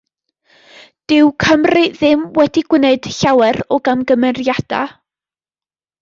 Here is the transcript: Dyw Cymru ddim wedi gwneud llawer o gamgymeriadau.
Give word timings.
Dyw 1.11 1.27
Cymru 1.43 1.83
ddim 1.97 2.23
wedi 2.39 2.63
gwneud 2.73 3.09
llawer 3.17 3.59
o 3.77 3.79
gamgymeriadau. 3.89 4.89